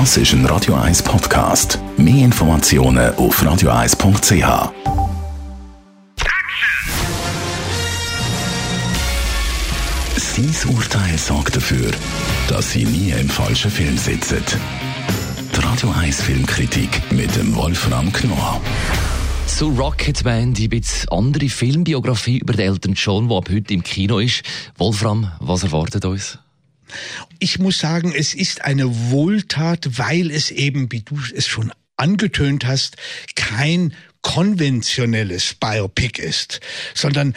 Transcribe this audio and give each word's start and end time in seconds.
Das 0.00 0.16
ist 0.16 0.32
ein 0.32 0.44
Radio 0.46 0.74
1 0.74 1.04
Podcast. 1.04 1.78
Mehr 1.96 2.24
Informationen 2.24 3.14
auf 3.14 3.40
radio1.ch. 3.40 4.72
Sein 10.16 10.74
Urteil 10.74 11.16
sorgt 11.16 11.54
dafür, 11.54 11.92
dass 12.48 12.72
Sie 12.72 12.84
nie 12.84 13.12
im 13.12 13.28
falschen 13.28 13.70
Film 13.70 13.96
sitzen. 13.96 14.42
Die 15.54 15.60
Radio 15.60 15.92
1 15.96 16.22
Filmkritik 16.22 17.12
mit 17.12 17.36
dem 17.36 17.54
Wolfram 17.54 18.12
Knorr. 18.12 18.60
Zu 19.46 19.68
Rocketman, 19.68 20.54
die 20.54 20.66
bisschen 20.66 21.08
andere 21.10 21.48
Filmbiografie 21.48 22.38
über 22.38 22.54
den 22.54 22.66
Elton 22.66 22.94
John, 22.94 23.28
die 23.28 23.34
ab 23.36 23.48
heute 23.48 23.72
im 23.72 23.84
Kino 23.84 24.18
ist. 24.18 24.42
Wolfram, 24.76 25.30
was 25.38 25.62
erwartet 25.62 26.04
uns? 26.04 26.40
Ich 27.38 27.58
muss 27.58 27.78
sagen, 27.78 28.12
es 28.16 28.34
ist 28.34 28.62
eine 28.62 29.10
Wohltat, 29.10 29.98
weil 29.98 30.30
es 30.30 30.50
eben, 30.50 30.90
wie 30.92 31.00
du 31.00 31.18
es 31.34 31.46
schon 31.46 31.72
angetönt 31.96 32.66
hast, 32.66 32.96
kein 33.34 33.94
konventionelles 34.22 35.54
Biopic 35.54 36.20
ist, 36.20 36.60
sondern 36.94 37.34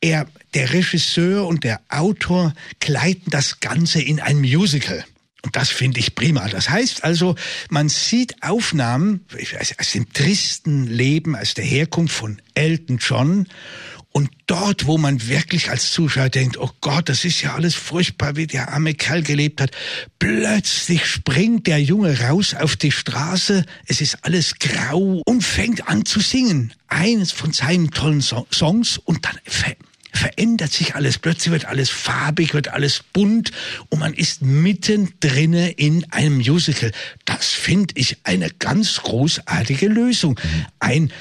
er, 0.00 0.28
der 0.54 0.72
Regisseur 0.72 1.46
und 1.46 1.64
der 1.64 1.80
Autor 1.88 2.54
kleiden 2.80 3.30
das 3.30 3.60
Ganze 3.60 4.00
in 4.00 4.20
ein 4.20 4.38
Musical. 4.38 5.04
Und 5.42 5.56
das 5.56 5.70
finde 5.70 6.00
ich 6.00 6.14
prima. 6.14 6.48
Das 6.48 6.68
heißt 6.68 7.04
also, 7.04 7.36
man 7.70 7.88
sieht 7.88 8.42
Aufnahmen 8.42 9.24
aus 9.58 9.92
dem 9.92 10.12
tristen 10.12 10.86
Leben, 10.86 11.36
aus 11.36 11.54
der 11.54 11.64
Herkunft 11.64 12.14
von 12.14 12.42
Elton 12.54 12.98
John 12.98 13.46
und 14.12 14.30
dort, 14.46 14.86
wo 14.86 14.98
man 14.98 15.28
wirklich 15.28 15.70
als 15.70 15.92
Zuschauer 15.92 16.28
denkt, 16.28 16.58
oh 16.58 16.70
Gott, 16.80 17.08
das 17.08 17.24
ist 17.24 17.42
ja 17.42 17.54
alles 17.54 17.74
furchtbar, 17.74 18.36
wie 18.36 18.46
der 18.46 18.72
arme 18.72 18.94
Kerl 18.94 19.22
gelebt 19.22 19.60
hat, 19.60 19.70
plötzlich 20.18 21.06
springt 21.06 21.66
der 21.66 21.80
Junge 21.80 22.18
raus 22.20 22.54
auf 22.54 22.76
die 22.76 22.92
Straße, 22.92 23.64
es 23.86 24.00
ist 24.00 24.24
alles 24.24 24.58
grau 24.58 25.22
und 25.24 25.44
fängt 25.44 25.88
an 25.88 26.04
zu 26.04 26.20
singen. 26.20 26.72
Eines 26.88 27.32
von 27.32 27.52
seinen 27.52 27.90
tollen 27.90 28.20
so 28.20 28.46
Songs 28.50 28.98
und 28.98 29.24
dann 29.24 29.38
ver 29.44 29.76
verändert 30.10 30.72
sich 30.72 30.94
alles. 30.94 31.18
Plötzlich 31.18 31.52
wird 31.52 31.66
alles 31.66 31.90
farbig, 31.90 32.54
wird 32.54 32.68
alles 32.68 33.04
bunt 33.12 33.52
und 33.88 34.00
man 34.00 34.14
ist 34.14 34.42
mitten 34.42 35.12
drinne 35.20 35.70
in 35.70 36.10
einem 36.12 36.38
Musical. 36.38 36.92
Das 37.24 37.48
finde 37.48 37.94
ich 37.96 38.16
eine 38.24 38.50
ganz 38.50 38.96
großartige 39.02 39.86
Lösung. 39.86 40.40
Ein 40.80 41.12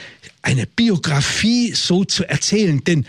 eine 0.48 0.66
Biografie 0.66 1.73
so 1.73 2.06
zu 2.06 2.23
erzählen. 2.23 2.81
Denn 2.86 3.06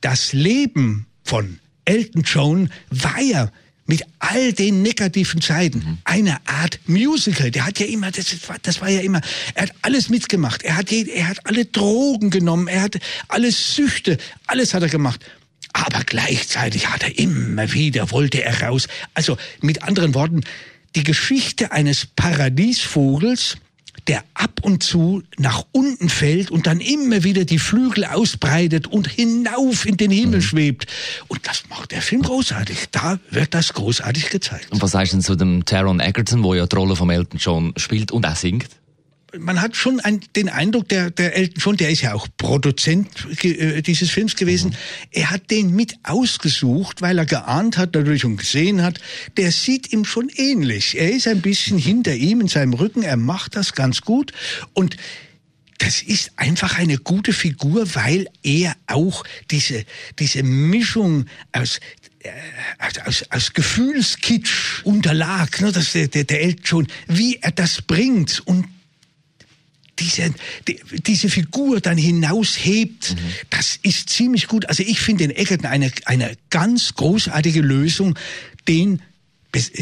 das 0.00 0.32
Leben 0.32 1.06
von 1.22 1.60
Elton 1.84 2.22
John 2.22 2.70
war 2.90 3.20
ja 3.20 3.52
mit 3.86 4.02
all 4.18 4.52
den 4.52 4.82
negativen 4.82 5.40
Seiten 5.40 5.78
mhm. 5.78 5.98
eine 6.02 6.44
Art 6.46 6.80
Musical. 6.86 7.52
Der 7.52 7.66
hat 7.66 7.78
ja 7.78 7.86
immer, 7.86 8.10
das, 8.10 8.36
das 8.62 8.80
war 8.80 8.88
ja 8.88 9.00
immer, 9.00 9.20
er 9.54 9.62
hat 9.62 9.74
alles 9.82 10.08
mitgemacht. 10.08 10.64
Er 10.64 10.76
hat, 10.76 10.90
er 10.90 11.28
hat 11.28 11.46
alle 11.46 11.66
Drogen 11.66 12.30
genommen, 12.30 12.66
er 12.66 12.82
hat 12.82 12.98
alle 13.28 13.52
Süchte, 13.52 14.18
alles 14.46 14.74
hat 14.74 14.82
er 14.82 14.88
gemacht. 14.88 15.24
Aber 15.72 16.02
gleichzeitig 16.04 16.88
hat 16.88 17.04
er 17.04 17.16
immer 17.16 17.72
wieder, 17.72 18.10
wollte 18.10 18.42
er 18.42 18.60
raus. 18.62 18.88
Also 19.14 19.38
mit 19.60 19.84
anderen 19.84 20.14
Worten, 20.14 20.42
die 20.96 21.04
Geschichte 21.04 21.70
eines 21.70 22.06
Paradiesvogels, 22.06 23.56
der 24.08 24.24
ab 24.34 24.60
und 24.62 24.82
zu 24.82 25.22
nach 25.38 25.64
unten 25.72 26.08
fällt 26.08 26.50
und 26.50 26.66
dann 26.66 26.80
immer 26.80 27.24
wieder 27.24 27.44
die 27.44 27.58
Flügel 27.58 28.04
ausbreitet 28.04 28.86
und 28.86 29.08
hinauf 29.08 29.86
in 29.86 29.96
den 29.96 30.10
Himmel 30.10 30.40
mhm. 30.40 30.44
schwebt. 30.44 30.86
Und 31.28 31.46
das 31.46 31.64
macht 31.68 31.92
der 31.92 32.02
Film 32.02 32.22
großartig. 32.22 32.86
Da 32.90 33.18
wird 33.30 33.54
das 33.54 33.72
großartig 33.72 34.30
gezeigt. 34.30 34.70
Und 34.70 34.82
was 34.82 34.92
sagst 34.92 35.12
du 35.12 35.16
denn 35.16 35.22
zu 35.22 35.36
dem 35.36 35.64
Taron 35.64 36.00
Egerton, 36.00 36.42
wo 36.42 36.54
ja 36.54 36.66
die 36.66 36.76
Rolle 36.76 36.96
von 36.96 37.10
Elton 37.10 37.38
John 37.38 37.74
spielt 37.76 38.12
und 38.12 38.26
auch 38.26 38.36
singt? 38.36 38.68
man 39.38 39.60
hat 39.60 39.76
schon 39.76 40.00
ein, 40.00 40.20
den 40.36 40.48
Eindruck, 40.48 40.88
der, 40.88 41.10
der 41.10 41.36
Elton 41.36 41.54
John, 41.58 41.76
der 41.76 41.90
ist 41.90 42.02
ja 42.02 42.14
auch 42.14 42.28
Produzent 42.52 43.08
äh, 43.44 43.80
dieses 43.80 44.10
Films 44.10 44.36
gewesen, 44.36 44.72
mhm. 44.72 44.76
er 45.12 45.30
hat 45.30 45.50
den 45.50 45.74
mit 45.74 45.96
ausgesucht, 46.02 47.00
weil 47.00 47.16
er 47.16 47.24
geahnt 47.24 47.78
hat, 47.78 47.94
natürlich 47.94 48.26
und 48.26 48.36
gesehen 48.36 48.82
hat, 48.82 49.00
der 49.38 49.50
sieht 49.52 49.90
ihm 49.90 50.04
schon 50.04 50.28
ähnlich. 50.28 50.98
Er 50.98 51.10
ist 51.12 51.26
ein 51.26 51.40
bisschen 51.40 51.78
hinter 51.78 52.14
ihm 52.14 52.42
in 52.42 52.48
seinem 52.48 52.74
Rücken, 52.74 53.04
er 53.04 53.16
macht 53.16 53.56
das 53.56 53.72
ganz 53.72 54.02
gut. 54.02 54.32
Und 54.74 54.98
das 55.78 56.02
ist 56.02 56.32
einfach 56.36 56.78
eine 56.78 56.98
gute 56.98 57.32
Figur, 57.32 57.94
weil 57.94 58.28
er 58.42 58.76
auch 58.86 59.24
diese, 59.50 59.86
diese 60.18 60.42
Mischung 60.42 61.24
aus 61.52 61.80
äh, 62.18 62.28
aus, 63.06 63.24
aus 63.30 63.54
Gefühlskitsch 63.54 64.84
unterlag, 64.84 65.58
ne, 65.62 65.72
dass 65.72 65.92
der, 65.92 66.08
der, 66.08 66.24
der 66.24 66.42
Elton 66.42 66.64
John, 66.64 66.86
wie 67.08 67.38
er 67.40 67.50
das 67.50 67.80
bringt. 67.80 68.46
Und 68.46 68.66
diese, 70.16 70.34
die, 70.68 70.80
diese 71.06 71.28
Figur 71.28 71.80
dann 71.80 71.98
hinaushebt, 71.98 73.14
mhm. 73.14 73.18
das 73.50 73.78
ist 73.82 74.08
ziemlich 74.08 74.48
gut. 74.48 74.66
Also 74.66 74.82
ich 74.82 75.00
finde 75.00 75.26
den 75.26 75.36
Egerton 75.36 75.66
eine, 75.66 75.90
eine 76.04 76.36
ganz 76.50 76.94
großartige 76.94 77.60
Lösung, 77.60 78.18
den 78.68 79.02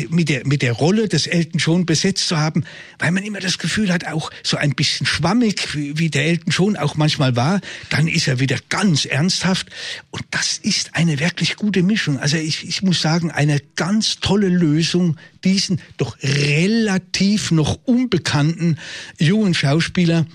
mit 0.08 0.28
der, 0.28 0.46
mit 0.46 0.62
der 0.62 0.72
Rolle 0.72 1.08
des 1.08 1.26
Elton 1.26 1.58
John 1.58 1.86
besetzt 1.86 2.26
zu 2.26 2.38
haben, 2.38 2.64
weil 2.98 3.12
man 3.12 3.22
immer 3.22 3.40
das 3.40 3.58
Gefühl 3.58 3.92
hat, 3.92 4.06
auch 4.06 4.30
so 4.42 4.56
ein 4.56 4.74
bisschen 4.74 5.06
schwammig, 5.06 5.74
wie, 5.74 5.98
wie 5.98 6.10
der 6.10 6.26
Elton 6.26 6.52
John 6.52 6.76
auch 6.76 6.96
manchmal 6.96 7.36
war, 7.36 7.60
dann 7.90 8.08
ist 8.08 8.28
er 8.28 8.40
wieder 8.40 8.58
ganz 8.68 9.04
ernsthaft 9.04 9.68
und 10.10 10.24
das 10.30 10.58
ist 10.58 10.94
eine 10.94 11.20
wirklich 11.20 11.56
gute 11.56 11.82
Mischung. 11.82 12.18
Also 12.18 12.36
ich, 12.36 12.66
ich 12.66 12.82
muss 12.82 13.00
sagen, 13.00 13.30
eine 13.30 13.60
ganz 13.76 14.18
tolle 14.20 14.48
Lösung, 14.48 15.16
diesen 15.44 15.80
doch 15.96 16.16
relativ 16.22 17.50
noch 17.50 17.78
unbekannten 17.84 18.76
jungen 19.18 19.54
Schauspieler 19.54 20.26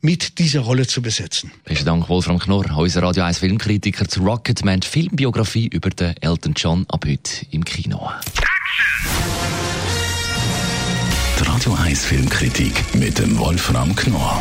mit 0.00 0.38
dieser 0.38 0.60
Rolle 0.60 0.86
zu 0.86 1.02
besetzen. 1.02 1.50
Besten 1.64 1.86
Dank, 1.86 2.08
Wolfram 2.08 2.38
Knorr, 2.38 2.76
unser 2.76 3.02
Radio 3.02 3.24
1 3.24 3.38
Filmkritiker 3.38 4.06
zu 4.06 4.22
Rocketman, 4.22 4.82
Filmbiografie 4.82 5.66
über 5.66 5.90
den 5.90 6.16
Elton 6.20 6.54
John 6.56 6.86
ab 6.88 7.04
heute 7.06 7.46
im 7.50 7.64
Kino. 7.64 8.10
Die 11.38 11.44
Radio 11.48 11.74
1 11.74 12.04
Filmkritik 12.04 12.94
mit 12.94 13.18
dem 13.18 13.38
Wolfram 13.38 13.94
Knorr 13.94 14.40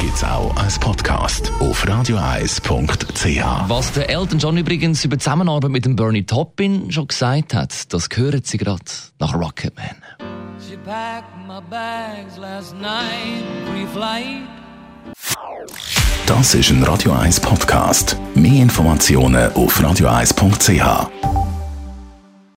gibt's 0.00 0.22
auch 0.24 0.54
als 0.56 0.78
Podcast 0.78 1.50
auf 1.60 1.86
radioeis.ch. 1.86 3.44
Was 3.68 3.92
der 3.92 4.10
Elton 4.10 4.38
John 4.38 4.56
übrigens 4.56 5.04
über 5.04 5.16
die 5.16 5.22
Zusammenarbeit 5.22 5.70
mit 5.70 5.84
dem 5.84 5.96
Bernie 5.96 6.24
Taupin 6.24 6.90
schon 6.90 7.08
gesagt 7.08 7.54
hat, 7.54 7.92
das 7.92 8.08
hören 8.14 8.42
Sie 8.44 8.58
gerade 8.58 8.84
nach 9.18 9.34
Rocketman. 9.34 9.96
She 10.66 10.76
packed 10.76 11.34
my 11.46 11.60
bags 11.68 12.36
last 12.38 12.74
night, 12.74 13.44
pre-flight. 13.70 14.42
Das 16.26 16.54
ist 16.54 16.70
ein 16.70 16.82
Radio 16.84 17.12
1 17.12 17.40
Podcast. 17.40 18.16
Mehr 18.34 18.62
Informationen 18.62 19.52
auf 19.52 19.82
radioeis.ch. 19.82 21.33